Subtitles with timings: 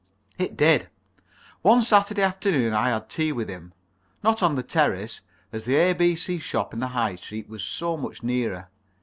[0.39, 0.89] It did.
[1.61, 3.71] One Saturday afternoon I had tea with him
[4.23, 6.39] not on the Terrace, as the A.B.C.
[6.39, 8.69] shop in the High Street was so much nearer.